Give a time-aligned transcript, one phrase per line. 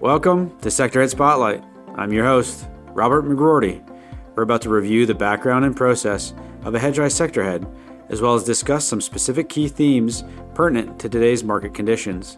[0.00, 1.64] Welcome to Sector Head Spotlight.
[1.94, 3.82] I'm your host, Robert McGroarty.
[4.34, 6.34] We're about to review the background and process
[6.64, 7.66] of a Hedgeye sector head,
[8.10, 10.22] as well as discuss some specific key themes
[10.52, 12.36] pertinent to today's market conditions.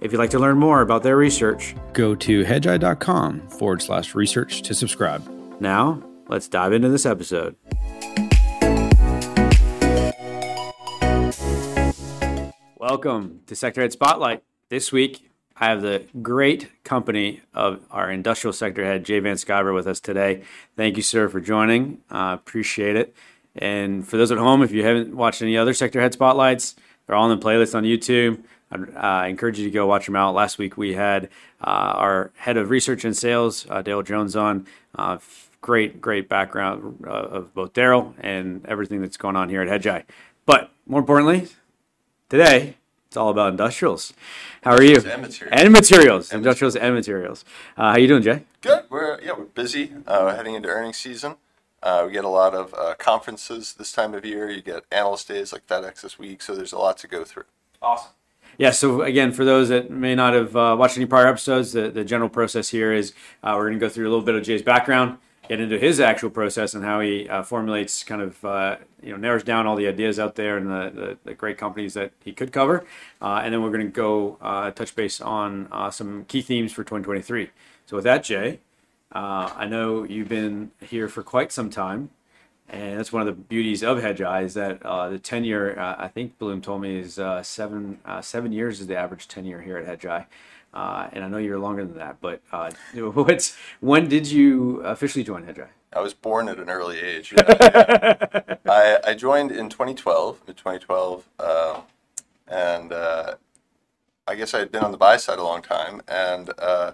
[0.00, 4.62] If you'd like to learn more about their research, go to hedgeye.com forward slash research
[4.62, 5.28] to subscribe.
[5.60, 7.56] Now, let's dive into this episode.
[12.76, 14.44] Welcome to Sector Head Spotlight.
[14.68, 15.29] This week,
[15.60, 20.00] I have the great company of our industrial sector head, Jay Van Sciver, with us
[20.00, 20.42] today.
[20.74, 22.00] Thank you, sir, for joining.
[22.10, 23.14] Uh, appreciate it.
[23.54, 26.76] And for those at home, if you haven't watched any other sector head spotlights,
[27.06, 28.42] they're all in the playlist on YouTube.
[28.72, 30.34] I uh, encourage you to go watch them out.
[30.34, 31.24] Last week we had
[31.60, 34.66] uh, our head of research and sales, uh, Daryl Jones, on.
[34.96, 35.18] Uh,
[35.60, 40.04] great, great background uh, of both Daryl and everything that's going on here at Hedgeye.
[40.46, 41.48] But more importantly,
[42.30, 42.76] today
[43.10, 44.12] it's all about industrials.
[44.62, 44.94] How are you?
[44.94, 45.50] And materials.
[45.50, 46.30] And materials.
[46.30, 47.44] And industrials and materials.
[47.76, 48.44] Uh, how you doing, Jay?
[48.60, 48.84] Good.
[48.88, 49.90] We're yeah we're busy.
[50.06, 51.34] Uh, heading into earnings season.
[51.82, 54.48] Uh, we get a lot of uh, conferences this time of year.
[54.48, 57.46] You get analyst days like FedEx this week, so there's a lot to go through.
[57.82, 58.12] Awesome.
[58.58, 61.90] Yeah, so again, for those that may not have uh, watched any prior episodes, the,
[61.90, 64.44] the general process here is uh, we're going to go through a little bit of
[64.44, 65.18] Jay's background,
[65.50, 69.16] get into his actual process and how he uh, formulates, kind of, uh, you know,
[69.16, 72.32] narrows down all the ideas out there and the, the, the great companies that he
[72.32, 72.86] could cover.
[73.20, 76.70] Uh, and then we're going to go uh, touch base on uh, some key themes
[76.70, 77.50] for 2023.
[77.86, 78.60] So with that, Jay,
[79.10, 82.10] uh, I know you've been here for quite some time.
[82.68, 86.38] And that's one of the beauties of hedge Hedgeye is that the tenure, I think
[86.38, 90.26] Bloom told me, is seven seven years is the average tenure here at hedge Hedgeye.
[90.72, 95.24] Uh, and I know you're longer than that, but uh, what's when did you officially
[95.24, 95.68] join Hedgeye?
[95.92, 97.34] I was born at an early age.
[97.36, 97.56] Yeah,
[98.38, 98.54] yeah.
[98.66, 101.80] I, I, joined in 2012, mid 2012, uh,
[102.46, 103.34] and uh,
[104.28, 106.02] I guess I had been on the buy side a long time.
[106.06, 106.92] And uh,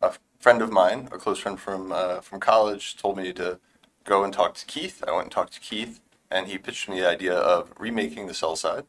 [0.00, 3.58] a friend of mine, a close friend from uh, from college, told me to
[4.04, 5.02] go and talk to Keith.
[5.06, 8.34] I went and talked to Keith, and he pitched me the idea of remaking the
[8.34, 8.84] sell side,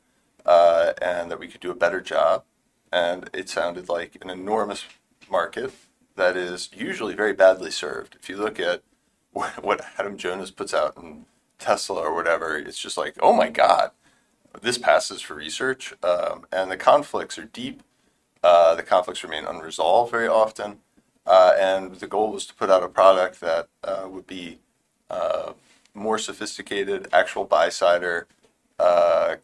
[0.46, 2.44] and that we could do a better job
[2.92, 4.86] and it sounded like an enormous
[5.30, 5.74] market
[6.16, 8.18] that is usually very badly served.
[8.20, 8.82] If you look at
[9.32, 11.26] what Adam Jonas puts out in
[11.60, 13.92] Tesla or whatever, it's just like, oh my God,
[14.62, 15.94] this passes for research.
[16.04, 17.84] Um, and the conflicts are deep.
[18.44, 20.80] Uh, the conflicts remain unresolved very often.
[21.26, 24.60] Uh, and the goal was to put out a product that uh, would be
[25.10, 25.54] uh,
[25.94, 28.28] more sophisticated, actual buy-sider,
[28.80, 29.36] uh,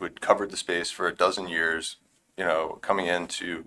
[0.00, 1.96] would cover the space for a dozen years,
[2.38, 3.64] you know, coming in to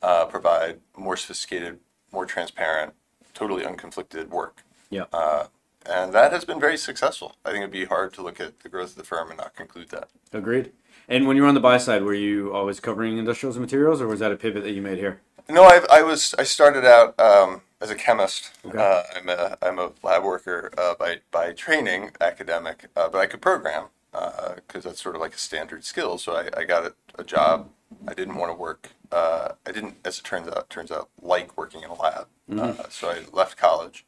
[0.00, 1.80] uh, provide more sophisticated,
[2.12, 2.94] more transparent,
[3.34, 4.62] totally unconflicted work.
[4.90, 5.04] Yeah.
[5.12, 5.46] Uh,
[5.84, 7.34] and that has been very successful.
[7.44, 9.56] I think it'd be hard to look at the growth of the firm and not
[9.56, 10.08] conclude that.
[10.32, 10.70] Agreed.
[11.08, 14.00] And when you were on the buy side, were you always covering industrials and materials,
[14.00, 15.20] or was that a pivot that you made here?
[15.48, 16.34] No, I, I was.
[16.38, 18.52] I started out um, as a chemist.
[18.64, 18.78] Okay.
[18.78, 23.26] Uh, I'm a I'm a lab worker uh, by by training, academic, uh, but I
[23.26, 26.16] could program because uh, that's sort of like a standard skill.
[26.18, 27.68] So I, I got a, a job
[28.06, 28.90] I didn't want to work.
[29.10, 32.26] Uh, I didn't, as it turns out, turns out like working in a lab.
[32.50, 32.80] Mm-hmm.
[32.80, 34.06] Uh, so I left college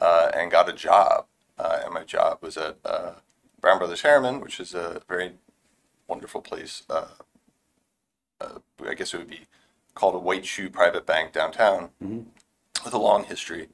[0.00, 1.26] uh, and got a job,
[1.58, 3.12] uh, and my job was at uh,
[3.60, 5.32] Brown Brothers Harriman, which is a very
[6.08, 6.82] wonderful place.
[6.88, 7.06] Uh,
[8.40, 9.46] I guess it would be
[9.94, 12.20] called a white shoe private bank downtown, mm-hmm.
[12.84, 13.68] with a long history.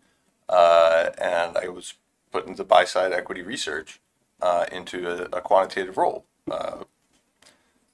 [0.49, 1.95] and I was
[2.31, 4.01] put into buy side equity research
[4.71, 6.25] into a, a, quantitative role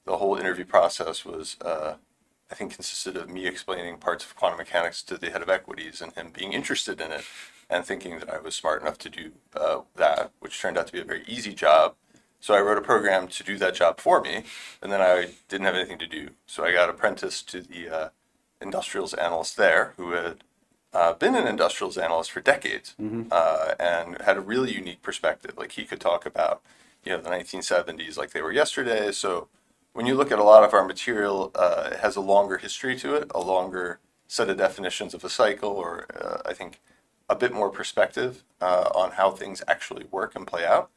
[0.08, 1.94] the whole interview process was, uh,
[2.50, 6.00] I think, consisted of me explaining parts of quantum mechanics to the head of equities
[6.00, 7.24] and him being interested in it
[7.68, 10.92] and thinking that I was smart enough to do uh, that, which turned out to
[10.92, 11.94] be a very easy job.
[12.40, 14.44] So I wrote a program to do that job for me,
[14.80, 16.30] and then I didn't have anything to do.
[16.46, 18.08] So I got apprenticed to the uh,
[18.62, 20.44] industrials analyst there, who had
[20.94, 23.24] uh, been an industrials analyst for decades mm-hmm.
[23.30, 25.52] uh, and had a really unique perspective.
[25.58, 26.62] Like he could talk about,
[27.04, 29.12] you know, the 1970s like they were yesterday.
[29.12, 29.48] So
[29.98, 32.94] when you look at a lot of our material, uh, it has a longer history
[32.94, 33.98] to it, a longer
[34.28, 36.80] set of definitions of a cycle, or uh, I think
[37.28, 40.88] a bit more perspective uh, on how things actually work and play out.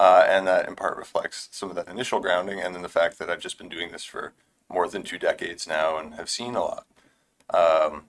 [0.00, 3.20] Uh, and that in part reflects some of that initial grounding, and then the fact
[3.20, 4.32] that I've just been doing this for
[4.68, 6.86] more than two decades now and have seen a lot.
[7.50, 8.06] Um,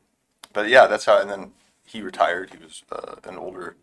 [0.54, 1.21] but yeah, that's how.
[1.21, 1.51] And then
[1.86, 2.50] he retired.
[2.50, 3.75] He was uh, an older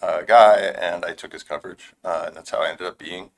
[0.00, 3.30] uh, guy, and I took his coverage, and that's how I ended up being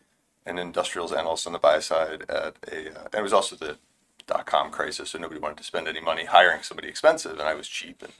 [0.48, 3.76] an industrials analyst on the buy side at a, uh, and it was also the
[4.26, 7.54] dot com crisis, so nobody wanted to spend any money hiring somebody expensive, and I
[7.54, 8.12] was cheap, and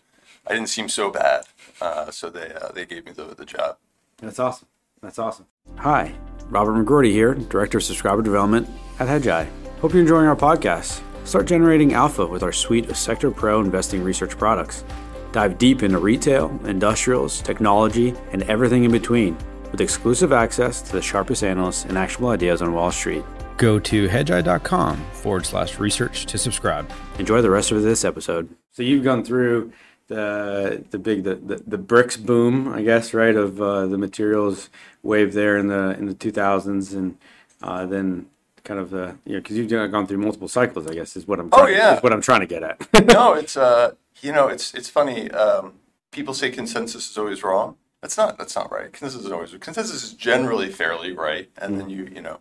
[0.46, 1.44] I didn't seem so bad,
[1.80, 3.76] uh, so they uh, they gave me the the job.
[4.18, 4.68] That's awesome.
[5.02, 5.46] That's awesome.
[5.76, 6.14] Hi,
[6.48, 9.48] Robert McGroarty here, Director of Subscriber Development at Hedgeye.
[9.80, 11.02] Hope you're enjoying our podcast.
[11.24, 14.84] Start generating alpha with our suite of Sector Pro investing research products.
[15.30, 19.36] Dive deep into retail, industrials, technology, and everything in between
[19.70, 23.24] with exclusive access to the sharpest analysts and actionable ideas on Wall Street.
[23.56, 26.90] Go to hedgeye.com forward slash research to subscribe.
[27.18, 28.48] Enjoy the rest of this episode.
[28.72, 29.72] So you've gone through
[30.06, 34.70] the the big the, the, the BRICS boom, I guess, right, of uh, the materials
[35.02, 37.18] wave there in the in the 2000s, and
[37.62, 38.26] uh, then
[38.64, 41.40] kind of the you know because you've gone through multiple cycles, I guess, is what
[41.40, 41.96] I'm Oh, yeah.
[41.96, 42.78] is what I'm trying to get at.
[43.06, 43.92] no, it's uh,
[44.22, 45.30] you know, it's it's funny.
[45.32, 45.74] Um,
[46.10, 47.76] people say consensus is always wrong.
[48.00, 48.92] That's not that's not right.
[48.92, 52.40] Consensus is always consensus is generally fairly right, and then you you know,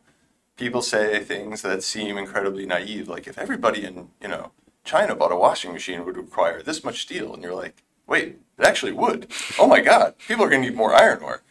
[0.58, 3.08] people say things that seem incredibly naive.
[3.10, 4.52] Like if everybody in you know
[4.84, 8.40] China bought a washing machine, it would require this much steel, and you're like, wait,
[8.60, 9.28] it actually would.
[9.60, 11.44] Oh my God, people are going to need more iron ore.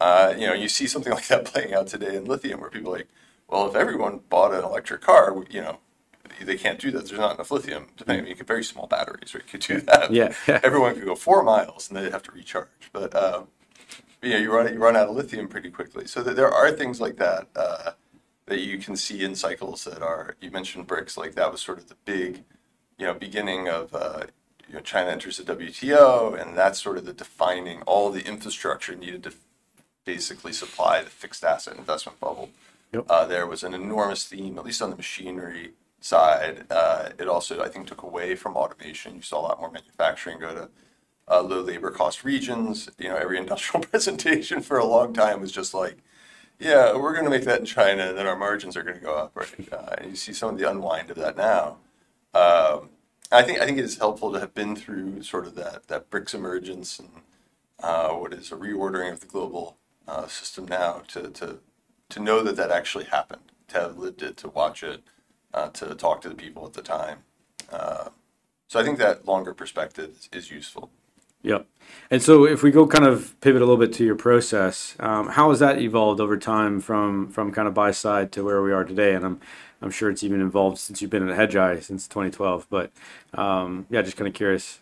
[0.00, 2.92] Uh, you know, you see something like that playing out today in lithium, where people
[2.94, 3.08] are like,
[3.48, 5.78] well, if everyone bought an electric car, you know,
[6.44, 7.06] they can't do that.
[7.06, 7.88] There's not enough lithium.
[7.96, 9.42] Depending, you could very small batteries, right?
[9.44, 10.12] You could do that.
[10.12, 10.34] Yeah.
[10.62, 12.68] everyone could go four miles and they'd have to recharge.
[12.92, 13.48] But um,
[14.22, 16.06] you you run you run out of lithium pretty quickly.
[16.06, 17.92] So there are things like that uh,
[18.46, 20.36] that you can see in cycles that are.
[20.40, 22.44] You mentioned BRICS, like that was sort of the big,
[22.98, 23.94] you know, beginning of.
[23.94, 24.24] Uh,
[24.68, 28.94] you know, China enters the WTO, and that's sort of the defining all the infrastructure
[28.94, 29.34] needed to
[30.06, 32.48] basically supply the fixed asset investment bubble.
[32.92, 33.04] Yep.
[33.10, 35.72] Uh, there was an enormous theme, at least on the machinery
[36.04, 36.66] side.
[36.70, 39.16] Uh, it also, I think, took away from automation.
[39.16, 40.68] You saw a lot more manufacturing go to
[41.28, 42.88] uh, low labor cost regions.
[42.98, 45.98] You know, every industrial presentation for a long time was just like,
[46.58, 49.04] yeah, we're going to make that in China, and then our margins are going to
[49.04, 49.32] go up.
[49.34, 49.72] Right?
[49.72, 51.78] Uh, and you see some of the unwind of that now.
[52.34, 52.90] Um,
[53.30, 56.10] I think I think it is helpful to have been through sort of that that
[56.10, 57.08] BRICS emergence and
[57.82, 59.76] uh, what is a reordering of the global
[60.06, 61.58] uh, system now to, to
[62.10, 65.02] to know that that actually happened, to have lived it, to watch it,
[65.54, 67.18] uh, to talk to the people at the time.
[67.70, 68.10] Uh,
[68.68, 70.90] so I think that longer perspective is, useful.
[71.42, 71.66] Yep.
[72.10, 75.28] And so if we go kind of pivot a little bit to your process, um,
[75.28, 78.72] how has that evolved over time from from kind of buy side to where we
[78.72, 79.14] are today?
[79.14, 79.40] And I'm
[79.82, 82.66] I'm sure it's even evolved since you've been at Hedgeye since 2012.
[82.70, 82.92] But
[83.34, 84.80] um, yeah, just kind of curious.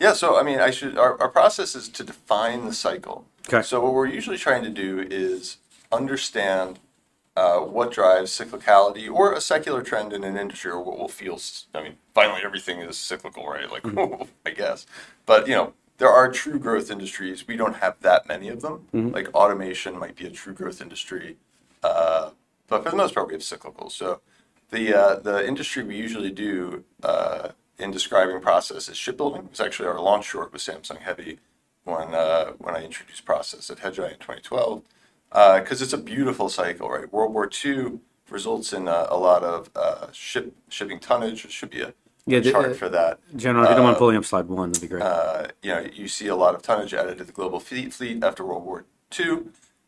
[0.00, 0.96] Yeah, so I mean, I should.
[0.96, 3.26] Our, our process is to define the cycle.
[3.48, 3.62] Okay.
[3.62, 5.58] So what we're usually trying to do is
[5.90, 6.78] understand
[7.38, 11.38] uh, what drives cyclicality or a secular trend in an industry, or what will feel
[11.74, 13.70] i mean, finally, everything is cyclical, right?
[13.70, 13.84] Like,
[14.46, 14.86] I guess,
[15.24, 17.46] but you know, there are true growth industries.
[17.46, 18.76] We don't have that many of them.
[19.12, 21.36] Like automation might be a true growth industry,
[21.82, 22.30] uh,
[22.66, 24.20] but for the most part, we have cyclical So
[24.70, 29.42] the uh, the industry we usually do uh, in describing process is shipbuilding.
[29.44, 31.38] It was actually our launch short with Samsung Heavy
[31.84, 34.82] when uh, when I introduced process at Hedgeye in 2012
[35.30, 37.10] because it's a beautiful cycle, right?
[37.12, 37.98] World War II
[38.30, 41.42] results in uh, a lot of uh, ship shipping tonnage.
[41.42, 41.94] There should be a,
[42.26, 43.18] Yeah, a the- chart uh, for that.
[43.36, 45.02] Genron, if you don't mind pulling up slide one, that'd be great.
[45.02, 48.22] Uh, you know, you see a lot of tonnage added to the global fleet fleet
[48.22, 48.84] after World War
[49.18, 49.44] II,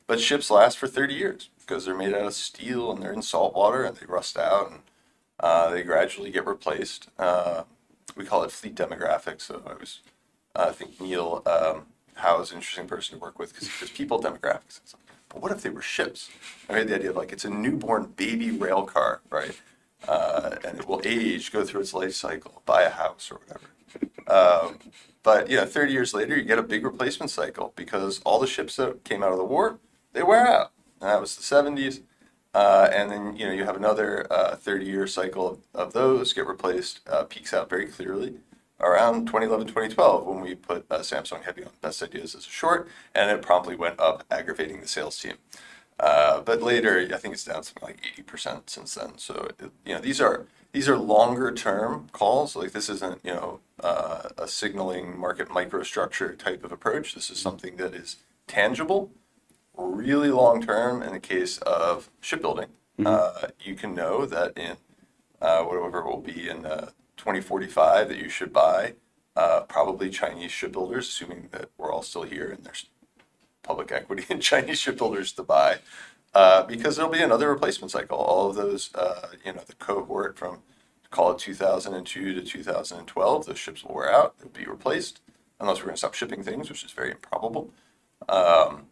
[0.06, 3.22] but ships last for 30 years because they're made out of steel and they're in
[3.22, 4.80] salt water and they rust out and
[5.38, 7.08] uh, they gradually get replaced.
[7.18, 7.62] Uh,
[8.16, 9.42] we call it fleet demographics.
[9.42, 10.00] So I was,
[10.56, 13.90] uh, I think Neil um, Howe is an interesting person to work with because there's
[13.92, 14.78] people demographics.
[14.82, 16.28] It's like, but what if they were ships?
[16.68, 19.58] I made the idea of like it's a newborn baby rail car, right?
[20.06, 23.66] Uh, and it will age, go through its life cycle, buy a house or whatever.
[24.26, 24.78] Um,
[25.22, 28.46] but you know, 30 years later, you get a big replacement cycle because all the
[28.46, 29.78] ships that came out of the war,
[30.12, 30.72] they wear out.
[31.00, 32.02] And that was the 70s.
[32.52, 36.46] Uh, and then you know you have another uh, 30-year cycle of, of those get
[36.46, 37.00] replaced.
[37.08, 38.34] Uh, peaks out very clearly
[38.80, 42.88] around 2011, 2012 when we put uh, Samsung Heavy on Best Ideas as a short,
[43.14, 45.34] and it promptly went up, aggravating the sales team.
[45.98, 49.18] Uh, but later, I think it's down something like 80% since then.
[49.18, 52.56] So it- you know these are these are longer term calls.
[52.56, 57.14] Like this isn't you know uh, a signaling market microstructure type of approach.
[57.14, 59.10] This is something that is tangible
[59.76, 62.66] really long term in the case of shipbuilding.
[63.04, 64.76] Uh, you can know that in
[65.40, 66.90] uh, whatever it will be in uh,
[67.20, 68.94] 2045 that you should buy
[69.36, 72.86] uh, probably Chinese shipbuilders, assuming that we're all still here and there's
[73.62, 75.78] public equity in Chinese shipbuilders to buy,
[76.34, 78.18] uh, because there'll be another replacement cycle.
[78.18, 80.60] All of those, uh, you know, the cohort from
[81.10, 85.20] call it 2002 to 2012, those ships will wear out, they'll be replaced,
[85.60, 87.70] unless we're going to stop shipping things, which is very improbable
[88.28, 88.86] Um,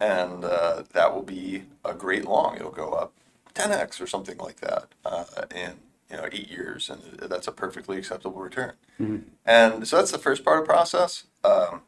[0.00, 2.56] and uh, that will be a great long.
[2.56, 3.14] It'll go up
[3.54, 5.74] 10x or something like that uh, in
[6.10, 8.72] you know eight years, and that's a perfectly acceptable return.
[9.46, 11.24] And so that's the first part of process.
[11.42, 11.82] Um,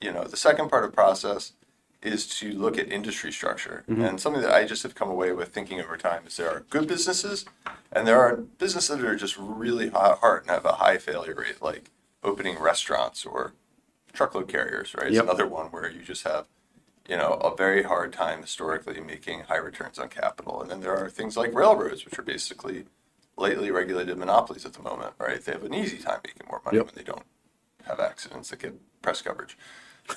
[0.00, 1.52] you know, the second part of process
[2.00, 3.84] is to look at industry structure.
[3.88, 6.64] And something that I just have come away with thinking over time is there are
[6.70, 7.44] good businesses
[7.90, 11.34] and there are businesses that are just really hot, hard and have a high failure
[11.34, 11.90] rate, like
[12.22, 13.54] opening restaurants or
[14.12, 15.08] truckload carriers, right?
[15.08, 15.24] It's Yep.
[15.24, 16.46] another one where you just have,
[17.08, 20.62] you know, a very hard time historically making high returns on capital.
[20.62, 22.84] And then there are things like railroads, which are basically
[23.38, 25.42] lightly regulated monopolies at the moment, right?
[25.44, 26.86] They have an easy time making more money Yep.
[26.86, 27.24] when they don't
[27.86, 29.58] have accidents that get press coverage.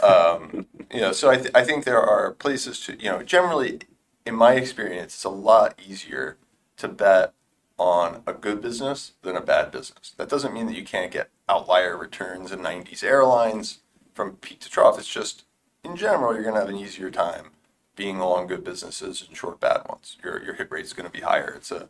[0.03, 3.81] Um, you know, so I, th- I think there are places to, you know, generally,
[4.25, 6.37] in my experience, it's a lot easier
[6.77, 7.33] to bet
[7.79, 10.13] on a good business than a bad business.
[10.17, 13.79] That doesn't mean that you can't get outlier returns in 90s airlines
[14.13, 14.99] from peak to trough.
[14.99, 15.45] It's just,
[15.83, 17.51] in general, you're going to have an easier time
[17.95, 20.17] being long good businesses and short bad ones.
[20.23, 21.53] Your, your hit rate is going to be higher.
[21.55, 21.89] It's a,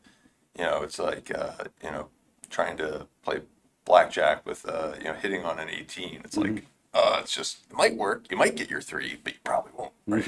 [0.57, 1.51] you know, it's like, uh,
[1.83, 2.07] you know,
[2.49, 3.41] trying to play
[3.85, 6.21] blackjack with, uh, you know, hitting on an 18.
[6.23, 8.25] It's like, uh, it's just, it might work.
[8.29, 9.93] You might get your three, but you probably won't.
[10.07, 10.27] Right?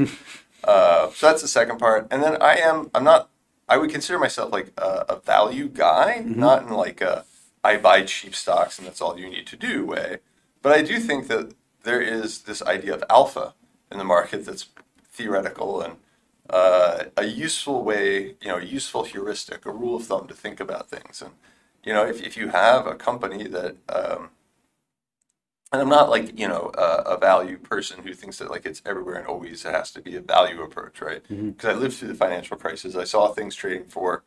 [0.63, 2.07] uh, so that's the second part.
[2.09, 3.29] And then I am, I'm not,
[3.67, 7.25] I would consider myself like a, a value guy, not in like a,
[7.63, 10.17] I buy cheap stocks and that's all you need to do way.
[10.61, 11.53] But I do think that
[11.83, 13.53] there is this idea of alpha
[13.91, 14.67] in the market that's
[15.11, 15.97] theoretical and
[16.49, 20.59] uh, a useful way, you know, a useful heuristic, a rule of thumb to think
[20.59, 21.21] about things.
[21.21, 21.33] And,
[21.83, 24.31] you know, if, if you have a company that, um,
[25.71, 28.81] and I'm not like, you know, a, a value person who thinks that like it's
[28.85, 31.23] everywhere and always it has to be a value approach, right?
[31.57, 32.95] Because I lived through the financial crisis.
[32.95, 34.23] I saw things trading for,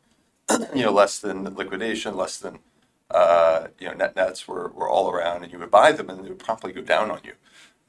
[0.75, 2.59] you know, less than liquidation, less than,
[3.11, 6.23] uh, you know, net nets were, were all around and you would buy them and
[6.25, 7.33] they would promptly go down on you.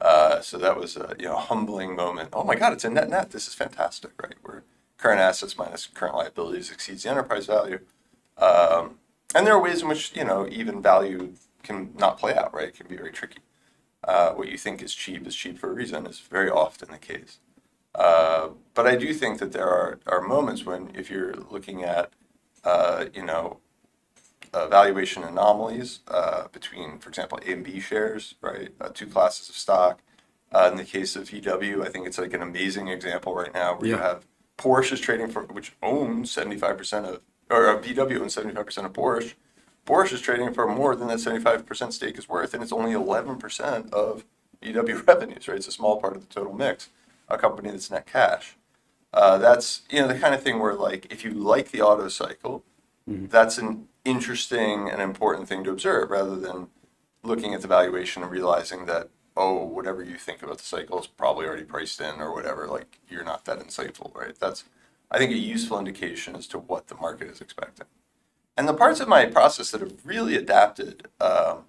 [0.01, 2.29] Uh, so that was a you know humbling moment.
[2.33, 3.31] Oh my God, it's a net net.
[3.31, 4.35] This is fantastic, right?
[4.41, 4.63] Where
[4.97, 7.79] current assets minus current liabilities exceeds the enterprise value.
[8.37, 8.99] Um,
[9.35, 12.69] and there are ways in which you know even value can not play out, right?
[12.69, 13.39] It can be very tricky.
[14.03, 16.97] Uh, what you think is cheap is cheap for a reason is very often the
[16.97, 17.39] case.
[17.93, 22.11] Uh, but I do think that there are, are moments when if you're looking at
[22.63, 23.59] uh, you know
[24.53, 28.69] uh, valuation anomalies uh, between, for example, A and B shares, right?
[28.79, 30.01] Uh, two classes of stock.
[30.51, 33.77] Uh, in the case of VW, I think it's like an amazing example right now
[33.77, 34.25] where you have
[34.57, 39.33] Porsche is trading for, which owns 75% of, or uh, VW owns 75% of Porsche.
[39.85, 43.91] Porsche is trading for more than that 75% stake is worth, and it's only 11%
[43.91, 44.25] of
[44.61, 45.57] VW revenues, right?
[45.57, 46.89] It's a small part of the total mix,
[47.27, 48.57] a company that's net cash.
[49.13, 52.07] Uh, that's, you know, the kind of thing where, like, if you like the auto
[52.09, 52.63] cycle,
[53.29, 56.67] that's an interesting and important thing to observe rather than
[57.23, 61.07] looking at the valuation and realizing that oh whatever you think about the cycle is
[61.07, 64.35] probably already priced in or whatever like you're not that insightful right?
[64.39, 64.63] That's
[65.11, 67.87] i think a useful indication as to what the market is expecting.
[68.57, 71.65] And the parts of my process that have really adapted um,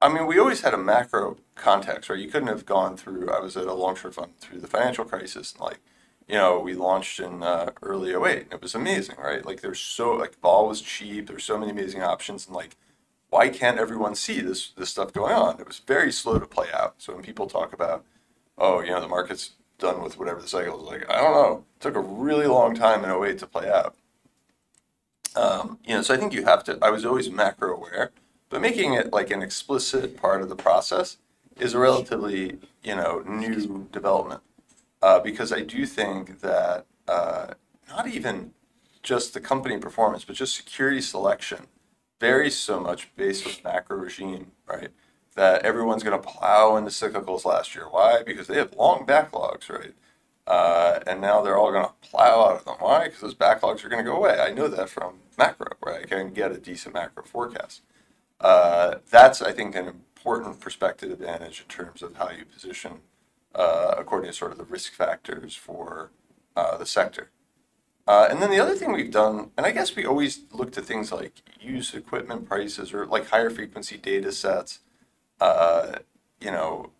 [0.00, 2.18] i mean we always had a macro context right?
[2.20, 5.04] You couldn't have gone through i was at a long short fund through the financial
[5.04, 5.80] crisis and like
[6.30, 9.44] you know, we launched in uh, early 08 it was amazing, right?
[9.44, 11.26] Like there's so, like ball was cheap.
[11.26, 12.76] There's so many amazing options and like,
[13.30, 15.58] why can't everyone see this, this stuff going on?
[15.58, 16.94] It was very slow to play out.
[16.98, 18.04] So when people talk about,
[18.56, 21.64] oh, you know, the market's done with whatever the cycle is like, I don't know.
[21.76, 23.96] It took a really long time in 08 to play out.
[25.34, 28.12] Um, you know, so I think you have to, I was always macro aware,
[28.50, 31.16] but making it like an explicit part of the process
[31.58, 34.42] is a relatively, you know, new development
[35.02, 37.54] uh, because I do think that uh,
[37.88, 38.52] not even
[39.02, 41.66] just the company performance, but just security selection
[42.20, 44.90] varies so much based on macro regime, right?
[45.36, 47.86] That everyone's going to plow into cyclicals last year.
[47.88, 48.22] Why?
[48.22, 49.94] Because they have long backlogs, right?
[50.46, 52.74] Uh, and now they're all going to plow out of them.
[52.80, 53.04] Why?
[53.04, 54.38] Because those backlogs are going to go away.
[54.38, 56.04] I know that from macro, right?
[56.04, 57.82] I can get a decent macro forecast.
[58.40, 63.00] Uh, that's, I think, an important perspective advantage in terms of how you position
[63.54, 66.10] uh, according to sort of the risk factors for
[66.56, 67.30] uh, the sector.
[68.06, 70.82] Uh, and then the other thing we've done, and I guess we always look to
[70.82, 74.80] things like used equipment prices or like higher frequency data sets,
[75.40, 75.98] uh,
[76.40, 76.90] you know,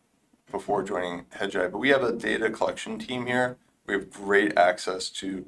[0.51, 1.73] before joining Hedgeye.
[1.73, 3.57] But we have a data collection team here.
[3.87, 5.47] We have great access to,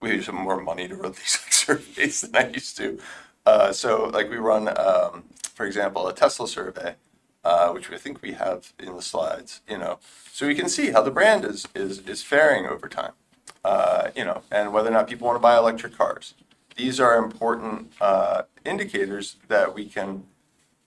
[0.00, 2.98] we have some more money to run these like, surveys than I used to.
[3.44, 6.94] Uh, so like we run, um, for example, a Tesla survey
[7.44, 9.98] uh, which I think we have in the slides, you know,
[10.32, 13.12] so we can see how the brand is is is faring over time,
[13.64, 16.34] uh, you know, and whether or not people want to buy electric cars.
[16.76, 20.24] These are important uh, indicators that we can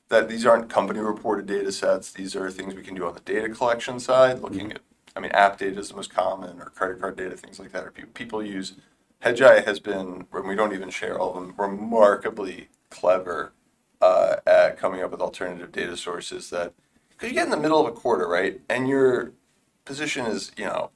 [0.09, 2.11] that these aren't company reported data sets.
[2.11, 4.79] These are things we can do on the data collection side, looking at.
[5.15, 7.85] I mean, app data is the most common, or credit card data, things like that.
[7.85, 8.73] Or people, people use.
[9.23, 13.53] Hedgeye has been, when we don't even share all of them, remarkably clever
[14.01, 16.73] uh, at coming up with alternative data sources that
[17.09, 19.31] because you get in the middle of a quarter, right, and you're
[19.85, 20.89] position is, you know,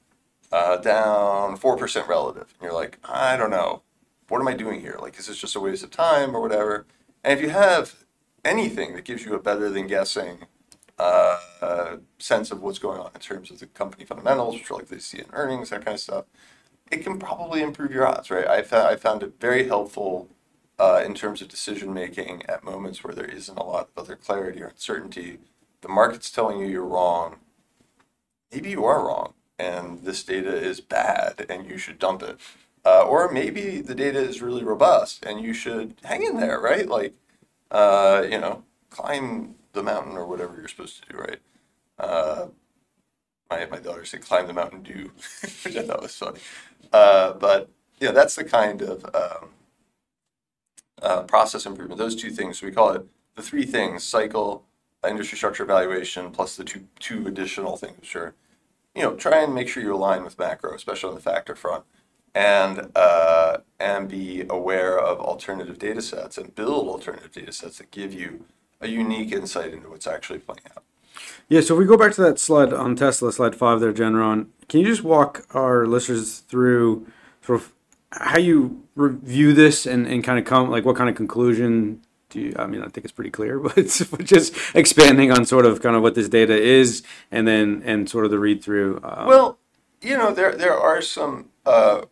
[0.52, 2.54] uh, down 4% relative.
[2.58, 3.82] And you're like, I don't know.
[4.28, 4.98] What am I doing here?
[5.00, 6.86] Like, is this just a waste of time or whatever?
[7.24, 8.04] And if you have
[8.44, 10.46] anything that gives you a better than guessing
[10.98, 14.74] uh, uh, sense of what's going on in terms of the company fundamentals, which are
[14.74, 16.24] like they see in earnings, that kind of stuff,
[16.90, 18.46] it can probably improve your odds, right?
[18.46, 20.28] I, found, I found it very helpful
[20.80, 24.16] uh, in terms of decision making at moments where there isn't a lot of other
[24.16, 25.38] clarity or uncertainty.
[25.82, 27.36] The market's telling you you're wrong.
[28.50, 32.40] Maybe you are wrong, and this data is bad, and you should dump it.
[32.82, 36.88] Uh, or maybe the data is really robust, and you should hang in there, right?
[36.88, 37.14] Like,
[37.70, 41.40] uh, you know, climb the mountain or whatever you're supposed to do, right?
[41.98, 42.46] Uh,
[43.50, 44.82] my, my daughter said climb the mountain
[45.42, 45.46] I
[45.82, 46.40] thought was funny.
[46.90, 47.68] Uh, but
[48.00, 49.50] yeah, that's the kind of um,
[51.02, 51.98] uh, process improvement.
[51.98, 54.64] Those two things, we call it the three things: cycle,
[55.08, 58.34] industry structure evaluation, plus the two two additional things, Sure,
[58.94, 61.84] you know, try and make sure you align with macro, especially on the factor front,
[62.34, 67.90] and uh, and be aware of alternative data sets and build alternative data sets that
[67.90, 68.44] give you
[68.80, 70.84] a unique insight into what's actually playing out.
[71.48, 74.46] Yeah, so if we go back to that slide on Tesla, slide five there, Genron,
[74.68, 77.06] can you just walk our listeners through
[77.44, 77.72] sort of
[78.12, 82.40] how you review this and, and kind of come, like what kind of conclusion do
[82.40, 83.86] you, I mean, I think it's pretty clear, but
[84.24, 88.24] just expanding on sort of kind of what this data is and then, and sort
[88.24, 89.00] of the read through.
[89.02, 89.58] Um, well,
[90.00, 92.02] you know, there, there are some uh,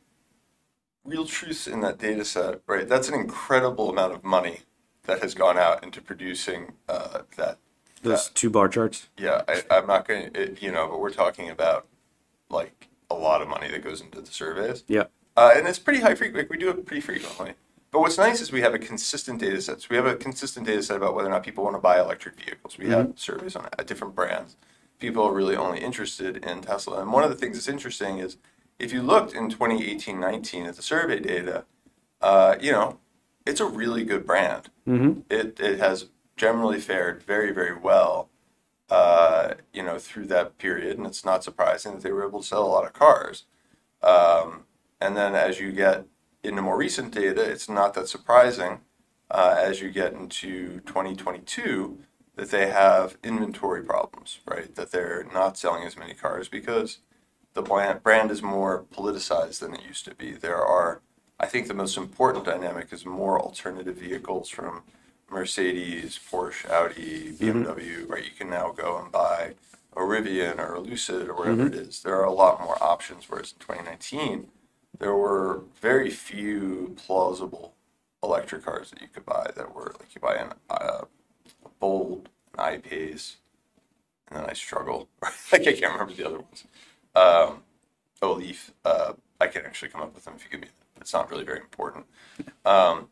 [1.04, 2.88] real truths in that data set, right?
[2.88, 4.60] That's an incredible amount of money
[5.04, 7.58] that has gone out into producing uh, that.
[8.02, 9.08] Those two bar charts.
[9.18, 11.86] Yeah, I, I'm not going to, you know, but we're talking about
[12.48, 14.84] like a lot of money that goes into the surveys.
[14.86, 15.04] Yeah.
[15.38, 16.50] Uh, and it's pretty high frequent.
[16.50, 17.54] We do it pretty frequently.
[17.92, 19.80] But what's nice is we have a consistent data set.
[19.80, 22.00] So we have a consistent data set about whether or not people want to buy
[22.00, 22.76] electric vehicles.
[22.76, 22.94] We mm-hmm.
[22.94, 24.56] have surveys on uh, different brands.
[24.98, 27.00] People are really only interested in Tesla.
[27.00, 28.36] And one of the things that's interesting is
[28.80, 31.66] if you looked in 2018-19 at the survey data,
[32.20, 32.98] uh, you know,
[33.46, 34.70] it's a really good brand.
[34.88, 35.20] Mm-hmm.
[35.30, 38.28] It it has generally fared very very well,
[38.90, 42.46] uh, you know, through that period, and it's not surprising that they were able to
[42.46, 43.44] sell a lot of cars.
[44.02, 44.64] Um,
[45.00, 46.04] and then as you get
[46.42, 48.80] into more recent data, it's not that surprising
[49.30, 51.98] uh, as you get into 2022
[52.36, 54.74] that they have inventory problems, right?
[54.74, 56.98] That they're not selling as many cars because
[57.54, 60.32] the brand is more politicized than it used to be.
[60.32, 61.02] There are
[61.40, 64.82] I think the most important dynamic is more alternative vehicles from
[65.30, 68.12] Mercedes, Porsche, Audi, BMW, mm-hmm.
[68.12, 68.24] right?
[68.24, 69.54] You can now go and buy
[69.96, 71.74] a Rivian or a Lucid or whatever mm-hmm.
[71.74, 72.02] it is.
[72.02, 74.48] There are a lot more options, whereas in 2019,
[74.98, 77.74] there were very few plausible
[78.22, 81.04] electric cars that you could buy that were like you buy an uh,
[81.64, 83.36] a Bolt, an I-Pace,
[84.28, 85.08] and then I struggle.
[85.52, 86.64] like I can't remember the other ones.
[87.14, 87.62] Um,
[88.22, 88.72] oh, Leaf.
[88.84, 90.68] Uh, I can actually come up with them if you give me
[91.00, 92.06] it's not really very important.
[92.64, 93.08] Um,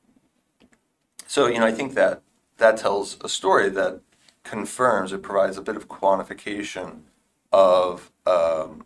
[1.27, 2.23] so, you know, I think that
[2.59, 4.01] that tells a story that
[4.45, 7.01] confirms, it provides a bit of quantification
[7.53, 8.85] of um,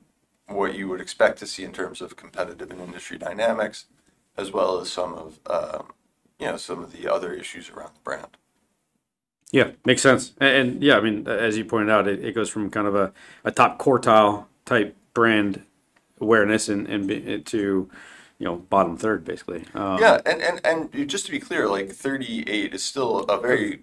[0.50, 3.86] what you would expect to see in terms of competitive and industry dynamics,
[4.36, 5.92] as well as some of, um,
[6.38, 8.36] you know, some of the other issues around the brand.
[9.52, 10.32] Yeah, makes sense.
[10.38, 12.94] And, and yeah, I mean, as you pointed out, it, it goes from kind of
[12.94, 13.12] a,
[13.44, 15.62] a top quartile type brand
[16.20, 17.90] awareness and, and to
[18.38, 19.64] you know bottom third basically.
[19.74, 20.60] Um, yeah, and, and
[20.92, 23.80] and just to be clear, like 38 is still a very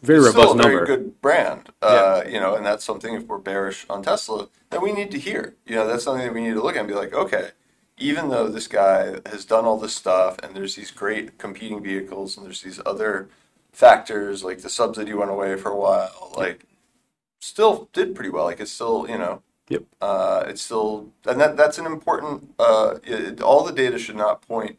[0.00, 1.70] very robust number, very good brand.
[1.82, 2.30] Uh, yeah.
[2.30, 5.54] You know, and that's something if we're bearish on Tesla that we need to hear.
[5.66, 7.50] You know, that's something that we need to look at and be like, okay,
[7.96, 12.36] even though this guy has done all this stuff and there's these great competing vehicles
[12.36, 13.28] and there's these other
[13.72, 16.64] factors like the subsidy went away for a while, like
[17.40, 18.44] still did pretty well.
[18.44, 19.82] Like it's still you know Yep.
[20.00, 22.54] Uh, it's still, and that, that's an important.
[22.58, 24.78] Uh, it, all the data should not point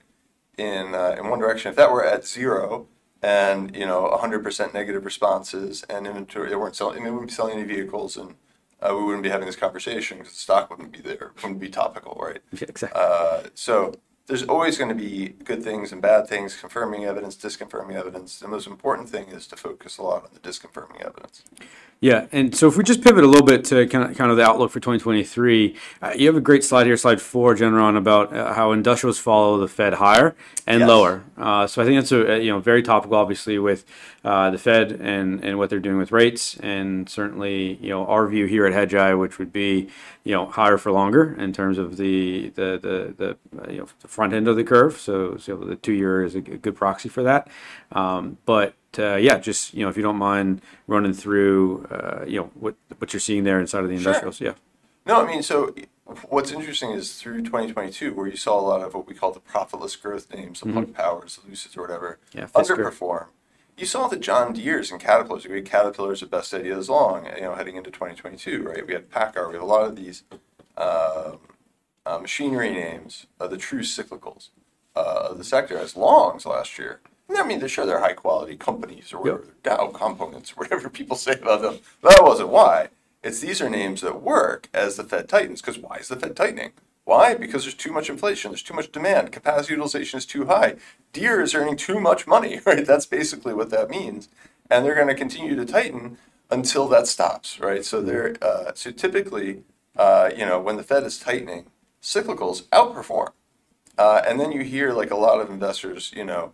[0.57, 1.69] in uh, in one direction.
[1.69, 2.87] If that were at zero,
[3.21, 7.57] and you know, 100% negative responses, and inventory, they weren't selling, they wouldn't be selling
[7.57, 8.35] any vehicles, and
[8.81, 11.59] uh, we wouldn't be having this conversation because the stock wouldn't be there, It wouldn't
[11.59, 12.41] be topical, right?
[12.51, 13.01] Yeah, exactly.
[13.01, 13.93] Uh, so
[14.29, 18.37] there's always going to be good things and bad things, confirming evidence, disconfirming evidence.
[18.37, 21.43] The most important thing is to focus a lot on the disconfirming evidence.
[22.01, 24.37] Yeah, and so if we just pivot a little bit to kind of, kind of
[24.37, 28.33] the outlook for 2023, uh, you have a great slide here, slide four, Genron, about
[28.33, 30.33] uh, how industrials follow the Fed higher
[30.65, 30.87] and yes.
[30.87, 31.25] lower.
[31.37, 33.83] Uh, so I think that's a, you know very topical, obviously, with
[34.23, 38.27] uh, the Fed and, and what they're doing with rates, and certainly you know our
[38.27, 39.89] view here at Hedgeye, which would be
[40.23, 43.87] you know higher for longer in terms of the the the, the uh, you know
[43.99, 44.99] the front end of the curve.
[44.99, 47.47] So, so the two year is a good proxy for that.
[47.93, 52.37] Um, but uh, yeah, just you know, if you don't mind running through, uh, you
[52.41, 54.47] know, what what you're seeing there inside of the industrials, sure.
[54.47, 54.53] yeah.
[55.05, 55.73] No, I mean, so
[56.27, 59.39] what's interesting is through 2022, where you saw a lot of what we call the
[59.39, 63.27] profitless growth names, the Plug Powers, the Lucids, or whatever, Yeah, underperform.
[63.77, 65.47] You saw the John Deere's and Caterpillars.
[65.47, 68.85] We had Caterpillars at Best Ideas Long, you know, heading into 2022, right?
[68.85, 69.47] We had PACCAR.
[69.47, 70.23] We had a lot of these
[70.75, 71.39] um,
[72.09, 74.49] uh, machinery names, uh, the true cyclicals
[74.95, 77.01] uh, of the sector as longs last year.
[77.27, 81.15] And I mean, they sure they're high quality companies or whatever, Dow components, whatever people
[81.15, 81.77] say about them.
[82.01, 82.89] But that wasn't why.
[83.21, 85.61] It's these are names that work as the Fed tightens.
[85.61, 86.71] Because why is the Fed tightening?
[87.03, 87.35] Why?
[87.35, 88.51] Because there's too much inflation.
[88.51, 89.31] There's too much demand.
[89.31, 90.77] Capacity utilization is too high.
[91.13, 92.85] Deere is earning too much money, right?
[92.85, 94.29] That's basically what that means.
[94.71, 96.17] And they're going to continue to tighten
[96.49, 97.85] until that stops, right?
[97.85, 99.63] So they're uh, so typically,
[99.95, 101.67] uh, you know, when the Fed is tightening,
[102.01, 103.31] cyclicals outperform.
[103.97, 106.53] Uh, and then you hear like a lot of investors, you know,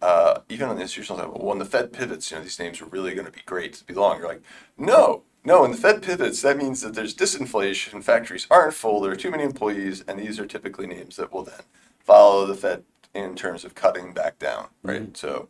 [0.00, 2.86] uh, even on the institutional level, when the Fed pivots, you know, these names are
[2.86, 4.18] really going to be great to be long.
[4.18, 4.42] You're like,
[4.76, 9.12] no, no, when the Fed pivots, that means that there's disinflation, factories aren't full, there
[9.12, 11.60] are too many employees, and these are typically names that will then
[11.98, 15.16] follow the Fed in terms of cutting back down, right?
[15.16, 15.48] So,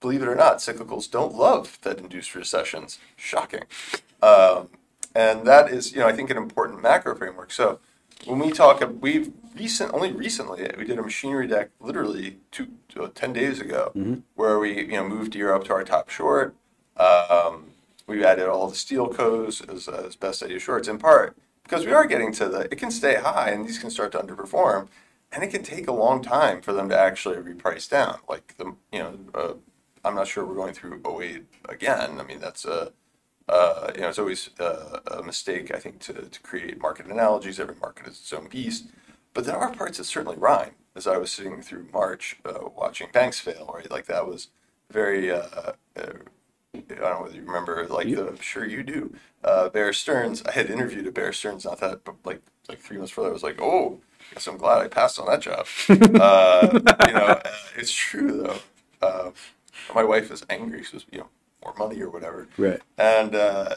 [0.00, 2.98] believe it or not, cyclicals don't love Fed-induced recessions.
[3.16, 3.64] Shocking.
[4.22, 4.68] Um,
[5.14, 7.50] and that is, you know, I think an important macro framework.
[7.50, 7.80] So
[8.26, 13.08] when we talk, we've recent, only recently, we did a machinery deck literally two, uh,
[13.14, 13.92] 10 days ago
[14.34, 16.54] where we, you know, moved Deere up to our top short.
[16.96, 17.66] Um,
[18.06, 21.92] we've added all the steel codes as, as best idea shorts in part because we
[21.92, 24.88] are getting to the, it can stay high and these can start to underperform
[25.32, 28.18] and it can take a long time for them to actually reprice down.
[28.28, 29.52] Like the, you know, uh,
[30.04, 32.18] I'm not sure we're going through 08 again.
[32.18, 32.92] I mean, that's a,
[33.48, 37.58] uh, you know, it's always uh, a mistake, I think, to, to create market analogies.
[37.58, 38.86] Every market is its own beast.
[39.34, 40.72] But there are parts that certainly rhyme.
[40.96, 43.90] As I was sitting through March uh, watching banks fail, right?
[43.90, 44.48] Like that was
[44.90, 46.12] very, uh, uh,
[46.74, 50.42] I don't know whether you remember, like the, I'm sure you do, uh, Bear Stearns.
[50.44, 53.28] I had interviewed at Bear Stearns not that, but like, like three months further.
[53.28, 54.00] I was like, oh,
[54.30, 55.66] I guess I'm glad I passed on that job.
[55.88, 57.40] uh, you know,
[57.76, 58.58] it's true though.
[59.06, 59.30] Uh,
[59.94, 60.82] my wife is angry.
[60.82, 61.28] She was, you know,
[61.64, 62.48] more money or whatever.
[62.56, 62.80] Right.
[62.98, 63.76] And uh,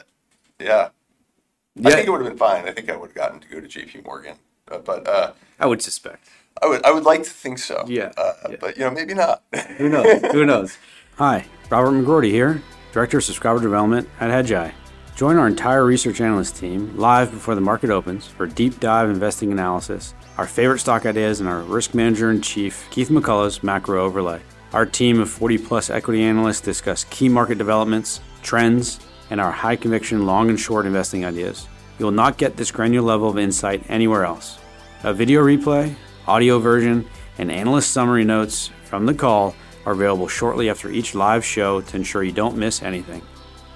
[0.60, 0.88] yeah,
[1.84, 2.66] I think it would have been fine.
[2.68, 4.02] I think I would have gotten to go to J.P.
[4.04, 4.36] Morgan,
[4.70, 6.28] uh, but uh, I would suspect.
[6.62, 7.84] I would I would like to think so.
[7.88, 8.56] Yeah, Uh, yeah.
[8.60, 9.42] But you know, maybe not.
[9.78, 10.22] Who knows?
[10.32, 10.78] Who knows?
[11.16, 14.72] Hi, Robert McGroarty here, Director of Subscriber Development at Hedgeye.
[15.16, 19.52] Join our entire research analyst team live before the market opens for deep dive investing
[19.52, 24.40] analysis, our favorite stock ideas, and our risk manager in chief, Keith McCullough's macro overlay.
[24.74, 28.98] Our team of 40 plus equity analysts discuss key market developments, trends,
[29.30, 31.68] and our high conviction long and short investing ideas.
[31.96, 34.58] You will not get this granular level of insight anywhere else.
[35.04, 35.94] A video replay,
[36.26, 37.08] audio version,
[37.38, 39.54] and analyst summary notes from the call
[39.86, 43.22] are available shortly after each live show to ensure you don't miss anything.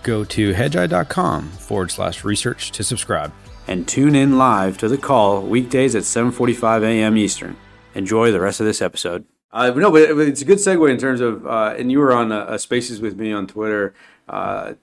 [0.03, 3.33] Go to hedgeye.com forward slash research to subscribe.
[3.69, 7.17] And tune in live to the call weekdays at 7:45 a.m.
[7.17, 7.57] Eastern.
[7.95, 9.25] Enjoy the rest of this episode.
[9.53, 12.13] Uh, no, but it- it's a good segue in terms of, uh, and you were
[12.13, 13.95] on uh, uh, Spaces with me on Twitter
[14.29, 14.75] uh,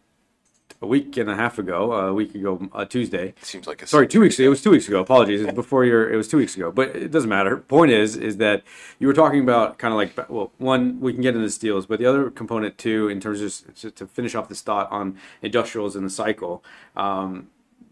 [0.82, 3.34] a week and a half ago, uh, a week ago, uh, Tuesday.
[3.42, 4.48] Seems like a Sorry, two weeks ago.
[4.48, 5.00] It was two weeks ago.
[5.00, 5.42] Apologies.
[5.42, 6.12] It's before your.
[6.12, 7.58] It was two weeks ago, but it doesn't matter.
[7.58, 8.64] Point is, is that
[9.00, 12.00] you were talking about kind of like well, one we can get into steels, but
[12.00, 16.06] the other component too, in terms of to finish off this thought on industrials and
[16.06, 16.64] the cycle.
[16.98, 17.50] Um,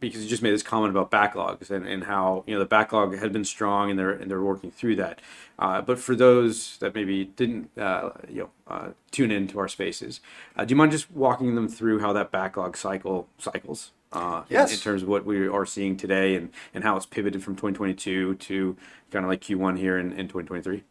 [0.09, 3.17] because you just made this comment about backlogs and, and how you know the backlog
[3.17, 5.19] had been strong and they're and they're working through that.
[5.59, 10.19] Uh, but for those that maybe didn't uh, you know uh, tune into our spaces,
[10.55, 13.91] uh, do you mind just walking them through how that backlog cycle cycles?
[14.11, 14.71] Uh, in- Yes.
[14.71, 18.35] in, terms of what we are seeing today and, and how it's pivoted from 2022
[18.35, 18.77] to
[19.09, 20.83] kind of like Q1 here in, in 2023.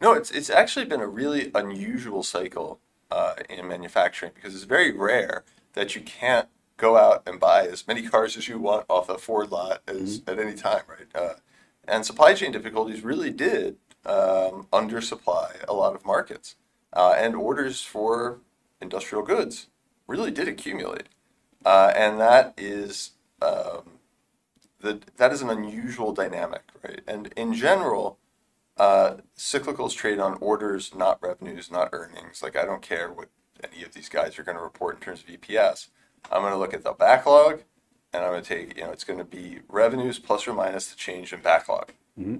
[0.00, 2.80] No, it's it's actually been a really unusual cycle
[3.10, 6.48] uh, in manufacturing because it's very rare that you can't
[6.80, 10.22] go out and buy as many cars as you want off a Ford lot as
[10.26, 11.06] at any time, right?
[11.14, 11.34] Uh,
[11.86, 16.56] and supply chain difficulties really did um, undersupply a lot of markets,
[16.92, 18.40] uh, and orders for
[18.80, 19.68] industrial goods
[20.06, 21.08] really did accumulate,
[21.64, 23.12] uh, and that is.
[23.42, 24.00] Um,
[24.80, 27.00] the, that is an unusual dynamic, right?
[27.06, 28.18] And in general,
[28.76, 32.42] uh, cyclicals trade on orders, not revenues, not earnings.
[32.42, 33.28] Like I don't care what
[33.62, 35.88] any of these guys are going to report in terms of EPS.
[36.30, 37.62] I'm going to look at the backlog,
[38.12, 40.88] and I'm going to take you know it's going to be revenues plus or minus
[40.88, 41.92] the change in backlog,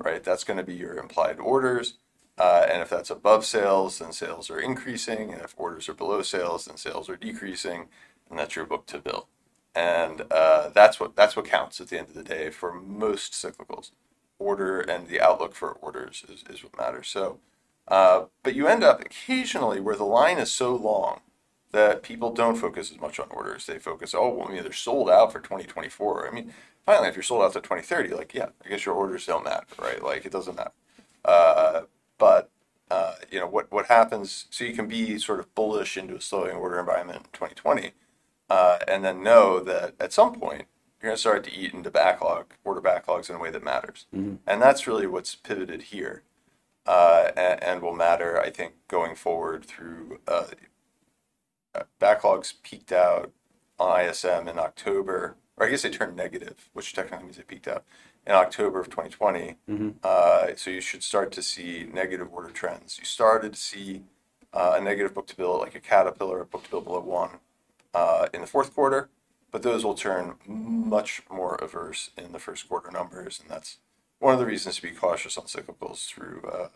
[0.05, 0.23] right?
[0.23, 1.95] That's going to be your implied orders.
[2.39, 5.33] Uh, and if that's above sales, then sales are increasing.
[5.33, 7.89] And if orders are below sales, then sales are decreasing.
[8.31, 9.29] And that's your book to bill.
[9.75, 13.33] And uh, that's what that's what counts at the end of the day for most
[13.35, 13.91] cyclicals
[14.39, 17.09] order and the outlook for orders is, is what matters.
[17.09, 17.39] So,
[17.87, 21.21] uh, but you end up occasionally where the line is so long
[21.73, 23.67] that people don't focus as much on orders.
[23.67, 26.29] They focus, oh, well, I mean, they're sold out for 2024.
[26.29, 26.53] I mean,
[26.85, 29.67] finally, if you're sold out to 2030, like, yeah, I guess your orders don't matter,
[29.79, 30.03] right?
[30.03, 30.73] Like, it doesn't matter.
[31.25, 31.83] Uh,
[32.19, 32.51] but
[32.91, 34.47] uh, you know what what happens?
[34.51, 37.93] So you can be sort of bullish into a slowing order environment in 2020,
[38.49, 40.67] uh, and then know that at some point
[41.01, 44.07] you're going to start to eat into backlog order backlogs in a way that matters,
[44.15, 44.37] mm-hmm.
[44.47, 46.23] and that's really what's pivoted here,
[46.87, 50.47] uh, and, and, will matter, I think, going forward through uh,
[52.01, 53.33] backlogs peaked out
[53.79, 57.69] on ISM in October, or I guess they turned negative, which technically means they peaked
[57.69, 57.85] out
[58.27, 59.57] in October of 2020.
[59.69, 59.89] Mm-hmm.
[60.03, 62.99] Uh, so you should start to see negative order trends.
[62.99, 64.03] You started to see
[64.53, 67.39] uh, a negative book to bill, like a Caterpillar, a book to bill below one
[67.95, 69.09] uh, in the fourth quarter,
[69.51, 73.79] but those will turn much more averse in the first quarter numbers, and that's
[74.19, 76.69] one of the reasons to be cautious on cyclicals through uh,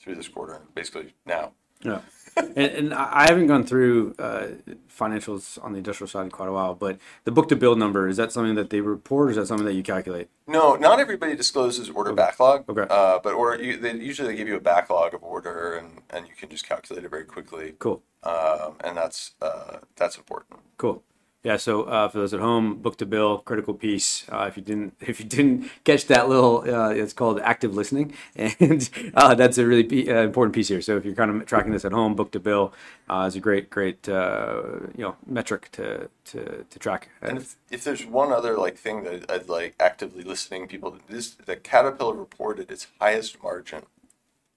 [0.00, 1.52] through this quarter, basically now.
[1.82, 2.00] Yeah
[2.36, 4.48] and, and, I haven't gone through uh,
[4.88, 8.08] financials on the industrial side in quite a while, but the book to bill number
[8.08, 10.28] is that something that they report, or is that something that you calculate?
[10.46, 12.16] No, not everybody discloses order okay.
[12.16, 12.68] backlog.
[12.68, 12.86] Okay.
[12.88, 16.26] Uh, but or you, they, usually they give you a backlog of order, and, and
[16.26, 17.74] you can just calculate it very quickly.
[17.78, 18.02] Cool.
[18.22, 20.60] Um, and that's uh, that's important.
[20.76, 21.02] Cool.
[21.44, 24.24] Yeah, so uh, for those at home, book to bill, critical piece.
[24.30, 28.14] Uh, if you didn't, if you didn't catch that little, uh, it's called active listening,
[28.36, 30.80] and uh, that's a really p- uh, important piece here.
[30.80, 32.72] So if you're kind of tracking this at home, book to bill
[33.10, 37.10] uh, is a great, great, you know, metric to to, to track.
[37.20, 41.32] And if, if there's one other like thing that I'd like actively listening people, this
[41.32, 43.82] the Caterpillar reported its highest margin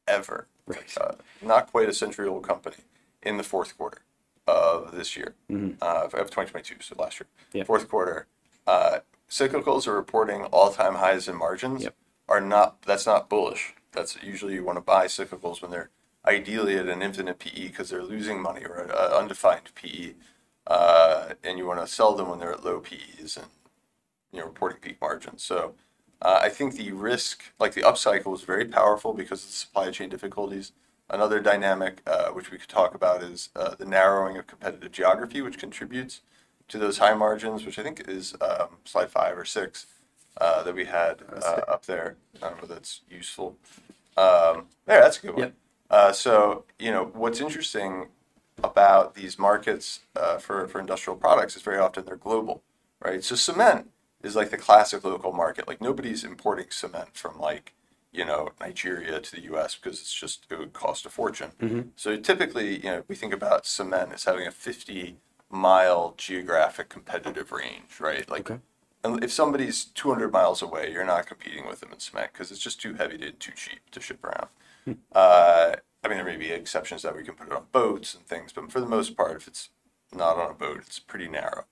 [0.08, 0.48] ever.
[0.66, 0.98] Right.
[1.42, 2.76] not quite a century old company
[3.24, 4.02] in the fourth quarter
[4.48, 5.74] of this year, mm-hmm.
[5.82, 7.64] uh, of 2022, so last year, yeah.
[7.64, 8.28] fourth quarter,
[8.66, 11.84] uh, cyclicals are reporting all-time highs in margins.
[11.84, 11.96] Yep.
[12.30, 13.74] Are not that's not bullish.
[13.94, 15.92] That's usually you want to buy cyclicals when they're
[16.26, 20.16] ideally at an infinite PE because they're losing money or an undefined PE,
[20.68, 23.48] uh, and you want to sell them when they're at low PEs and
[24.34, 25.44] you know reporting peak margins.
[25.44, 25.74] So.
[26.20, 29.92] Uh, I think the risk, like the upcycle, is very powerful because of the supply
[29.92, 30.72] chain difficulties.
[31.10, 35.42] Another dynamic, uh, which we could talk about, is uh, the narrowing of competitive geography,
[35.42, 36.22] which contributes
[36.68, 39.86] to those high margins, which I think is um, slide five or six
[40.42, 42.18] uh, that we had uh, up there.
[42.42, 43.58] I don't know if that's useful.
[44.18, 45.40] Um, there, that's a good one.
[45.40, 45.54] Yep.
[45.90, 48.08] Uh, so, you know, what's interesting
[48.62, 52.64] about these markets uh, for, for industrial products is very often they're global,
[53.02, 53.24] right?
[53.24, 53.92] So, cement
[54.22, 55.68] is like the classic local market.
[55.68, 57.74] Like, nobody's importing cement from like
[58.12, 59.76] you know Nigeria to the U.S.
[59.76, 61.52] because it's just it would cost a fortune.
[61.62, 61.82] Mm-hmm.
[61.96, 65.18] So typically, you know, we think about cement as having a 50
[65.50, 68.30] mile geographic competitive range, right?
[68.30, 68.62] Like, okay.
[69.24, 72.82] if somebody's 200 miles away, you're not competing with them in cement because it's just
[72.82, 74.48] too heavy to too cheap to ship around.
[74.86, 74.94] Hmm.
[75.14, 78.26] uh, I mean, there may be exceptions that we can put it on boats and
[78.26, 79.70] things, but for the most part, if it's
[80.14, 81.66] not on a boat, it's pretty narrow.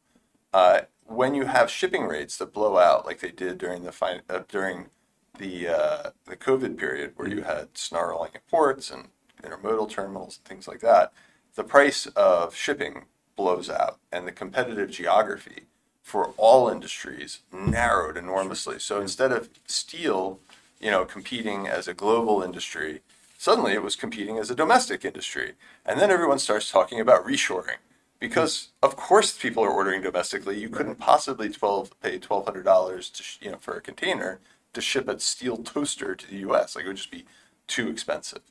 [0.54, 4.22] Uh, when you have shipping rates that blow out like they did during the fi-
[4.30, 4.88] uh, during
[5.38, 9.10] the uh, the COVID period where you had snarling at ports and
[9.44, 11.12] intermodal terminals and things like that,
[11.56, 15.64] the price of shipping blows out, and the competitive geography
[16.02, 18.80] for all industries narrowed enormously.
[18.80, 20.40] So instead of steel,
[20.80, 23.02] you know, competing as a global industry,
[23.38, 25.54] suddenly it was competing as a domestic industry,
[25.86, 27.78] and then everyone starts talking about reshoring.
[28.20, 30.58] Because of course people are ordering domestically.
[30.60, 34.40] You couldn't possibly twelve pay twelve hundred dollars to you know for a container
[34.76, 36.76] to ship a steel toaster to the U.S.
[36.76, 37.26] Like it would just be
[37.68, 38.42] too expensive.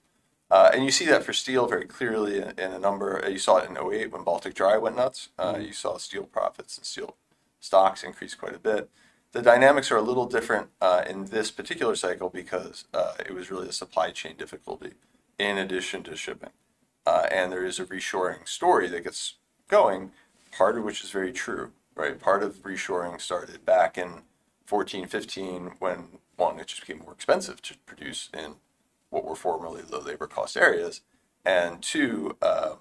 [0.50, 3.24] Uh, and you see that for steel very clearly in, in, a number.
[3.28, 5.30] You saw it in 08 when Baltic Dry went nuts.
[5.38, 5.62] Uh, mm-hmm.
[5.62, 7.16] you saw steel profits and steel
[7.60, 8.90] stocks increase quite a bit.
[9.32, 13.50] The dynamics are a little different uh, in this particular cycle because uh, it was
[13.50, 14.92] really a supply chain difficulty
[15.38, 16.50] in addition to shipping.
[17.06, 19.34] Uh, and there is a reshoring story that gets
[19.68, 20.12] going,
[20.56, 22.20] part of which is very true, right?
[22.20, 24.22] Part of reshoring started back in
[24.64, 28.56] 14, 15, when one, it just became more expensive to produce in
[29.10, 31.00] what were formerly low labor cost areas,
[31.44, 32.78] and two, um,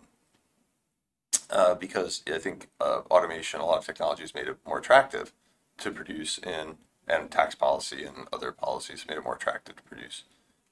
[1.50, 5.34] uh, because I think uh, automation, a lot of technology has made it more attractive
[5.78, 10.24] to produce in, and tax policy and other policies made it more attractive to produce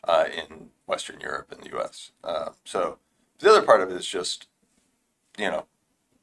[0.08, 2.12] uh, in Western Europe and the U.S.
[2.24, 2.97] Uh, so
[3.39, 4.47] the other part of it is just,
[5.38, 5.65] you know,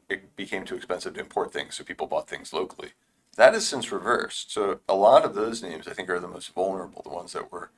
[0.09, 2.93] it became too expensive to import things, so people bought things locally.
[3.39, 4.53] That has since reversed.
[4.53, 7.53] So a lot of those names, I think, are the most vulnerable, the ones that
[7.53, 7.71] were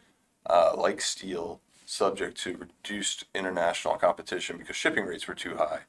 [0.47, 5.81] uh, like steel, subject to reduced international competition because shipping rates were too high,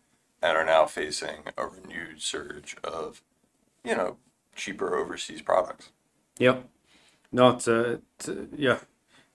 [0.42, 3.22] and are now facing a renewed surge of,
[3.86, 4.18] you know,
[4.56, 5.92] cheaper overseas products.
[6.38, 6.68] Yep.
[7.32, 8.02] No, it's a
[8.54, 8.80] yeah.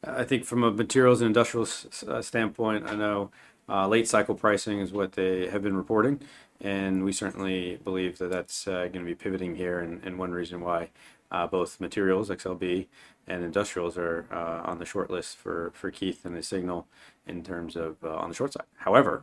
[0.05, 3.31] I think from a materials and industrial s- uh, standpoint, I know
[3.70, 6.20] uh, late cycle pricing is what they have been reporting,
[6.61, 10.33] and we certainly believe that that's uh, going to be pivoting here, and, and one
[10.33, 10.90] reason why
[11.31, 12.87] uh, both materials, XLB,
[13.27, 16.87] and industrials are uh, on the short list for, for Keith and his signal
[17.27, 18.66] in terms of uh, on the short side.
[18.79, 19.23] However,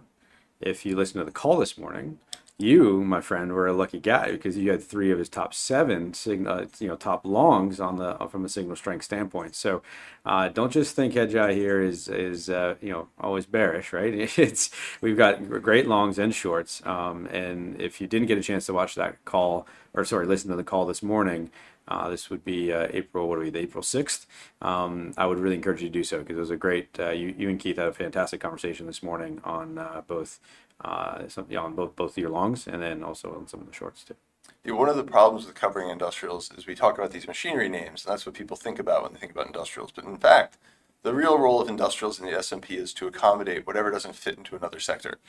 [0.60, 2.20] if you listen to the call this morning,
[2.60, 6.14] you, my friend, were a lucky guy because you had three of his top seven
[6.14, 9.56] signal, you know, top longs on the from a signal strength standpoint.
[9.56, 9.82] So,
[10.26, 14.14] uh, don't just think Hedgeye here is is uh, you know always bearish, right?
[14.38, 14.70] It's
[15.02, 16.86] we've got great longs and shorts.
[16.86, 20.50] Um, and if you didn't get a chance to watch that call, or sorry, listen
[20.52, 21.50] to the call this morning,
[21.88, 24.26] uh, this would be uh, April, what are we, the April 6th.
[24.62, 27.10] Um, I would really encourage you to do so because it was a great, uh,
[27.10, 30.40] you, you and Keith had a fantastic conversation this morning on uh, both,
[30.84, 33.74] uh, some, yeah, on both, both your longs and then also on some of the
[33.74, 34.16] shorts too.
[34.66, 38.06] Yeah, one of the problems with covering industrials is we talk about these machinery names,
[38.06, 39.92] and that's what people think about when they think about industrials.
[39.92, 40.58] But in fact,
[41.04, 44.56] the real role of industrials in the S&P is to accommodate whatever doesn't fit into
[44.56, 45.20] another sector.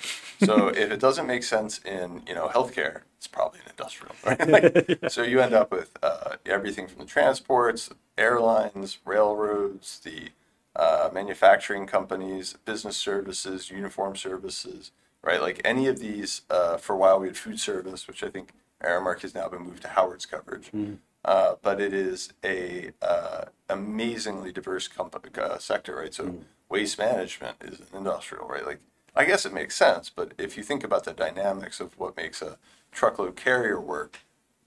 [0.44, 4.14] So if it doesn't make sense in you know healthcare, it's probably an industrial.
[4.24, 4.48] Right?
[4.54, 10.28] Like, so you end up with uh, everything from the transports, airlines, railroads, the
[10.76, 14.92] uh, manufacturing companies, business services, uniform services,
[15.24, 15.40] right?
[15.40, 16.42] Like any of these.
[16.50, 19.62] Uh, for a while, we had food service, which I think Aramark has now been
[19.62, 20.70] moved to Howard's coverage.
[20.72, 20.98] Mm.
[21.24, 26.12] Uh, but it is a uh, amazingly diverse comp- uh, sector, right?
[26.12, 26.40] So mm.
[26.68, 28.66] waste management is industrial, right?
[28.66, 28.80] Like
[29.16, 32.42] I guess it makes sense, but if you think about the dynamics of what makes
[32.42, 32.58] a
[32.92, 34.18] truckload carrier work,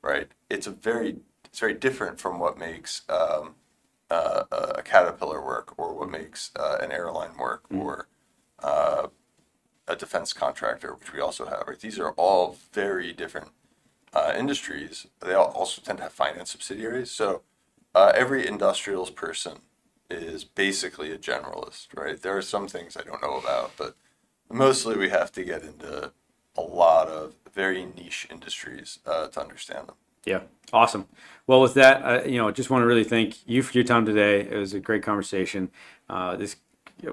[0.01, 0.29] right?
[0.49, 3.55] It's a very it's very different from what makes um,
[4.09, 7.81] uh, a caterpillar work, or what makes uh, an airline work, mm.
[7.81, 8.07] or
[9.88, 11.63] a defense contractor, which we also have.
[11.67, 11.80] Right?
[11.80, 13.50] These are all very different
[14.13, 17.12] uh, industries, they also tend to have finance subsidiaries.
[17.12, 17.41] So
[17.93, 19.60] uh, every industrials person
[20.10, 22.19] is basically a generalist, right?
[22.19, 23.95] There are some things I don't know about, but
[24.50, 26.13] mostly we have to get into
[26.58, 29.95] a lot of very niche industries uh, to understand them.
[30.26, 30.41] Yeah,
[30.73, 31.08] awesome.
[31.45, 34.06] Well, with that, uh, you know, just want to really thank you for your time
[34.06, 34.41] today.
[34.41, 35.69] It was a great conversation.
[36.10, 36.58] Uh, this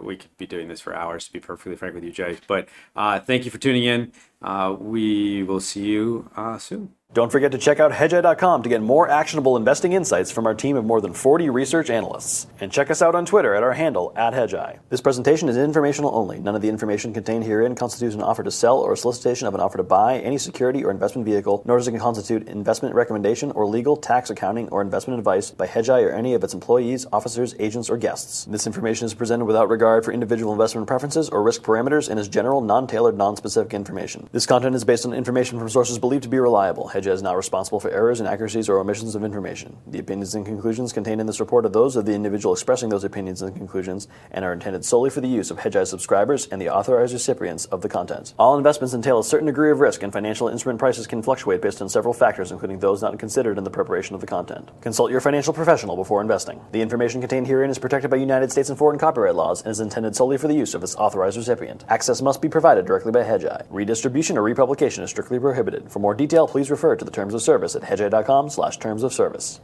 [0.02, 2.38] we could be doing this for hours, to be perfectly frank with you, Jay.
[2.46, 4.12] But uh, thank you for tuning in.
[4.42, 6.94] Uh, we will see you uh, soon.
[7.14, 10.76] Don't forget to check out Hedgeye.com to get more actionable investing insights from our team
[10.76, 12.48] of more than 40 research analysts.
[12.58, 14.80] And check us out on Twitter at our handle, at Hedgeye.
[14.88, 16.40] This presentation is informational only.
[16.40, 19.54] None of the information contained herein constitutes an offer to sell or a solicitation of
[19.54, 23.52] an offer to buy any security or investment vehicle, nor does it constitute investment recommendation
[23.52, 27.54] or legal, tax, accounting, or investment advice by Hedgeye or any of its employees, officers,
[27.60, 28.44] agents, or guests.
[28.46, 32.26] This information is presented without regard for individual investment preferences or risk parameters and is
[32.26, 34.28] general, non-tailored, non-specific information.
[34.32, 36.88] This content is based on information from sources believed to be reliable.
[37.12, 39.76] Is not responsible for errors, inaccuracies, or omissions of information.
[39.86, 43.04] The opinions and conclusions contained in this report are those of the individual expressing those
[43.04, 46.68] opinions and conclusions and are intended solely for the use of Hedgeye subscribers and the
[46.68, 48.34] authorized recipients of the content.
[48.38, 51.82] All investments entail a certain degree of risk, and financial instrument prices can fluctuate based
[51.82, 54.70] on several factors, including those not considered in the preparation of the content.
[54.80, 56.60] Consult your financial professional before investing.
[56.72, 59.80] The information contained herein is protected by United States and foreign copyright laws and is
[59.80, 61.84] intended solely for the use of its authorized recipient.
[61.88, 63.66] Access must be provided directly by Hedgeye.
[63.70, 65.90] Redistribution or republication is strictly prohibited.
[65.90, 69.12] For more detail, please refer to the terms of service at hedgeye.com slash terms of
[69.12, 69.60] service.